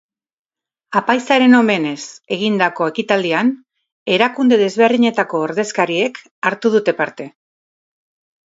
Apaizaren 0.99 1.57
omenez 1.57 1.99
egindako 2.37 2.87
ekitaldian 2.93 3.51
erakunde 4.17 4.61
desberdinetako 4.63 5.45
ordezkariek 5.49 6.19
hartu 6.51 6.73
dute 6.79 6.97
parte. 7.05 7.33